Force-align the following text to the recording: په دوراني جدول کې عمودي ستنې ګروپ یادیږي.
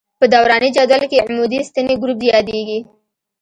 په 0.19 0.25
دوراني 0.33 0.69
جدول 0.77 1.03
کې 1.11 1.23
عمودي 1.25 1.59
ستنې 1.69 1.95
ګروپ 2.01 2.19
یادیږي. 2.31 2.79